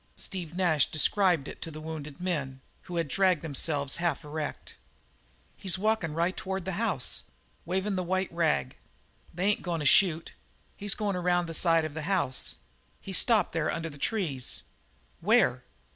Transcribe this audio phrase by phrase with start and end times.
[0.15, 4.75] Steve Nash described it to the wounded men, who had dragged themselves half erect.
[5.55, 7.21] "He's walkin' right toward the house,
[7.65, 8.75] wavin' the white rag.
[9.31, 10.31] They ain't goin' to shoot.
[10.75, 12.55] He's goin' around the side of the house.
[12.99, 14.63] He's stopped there under the trees."
[15.19, 15.63] "Where?"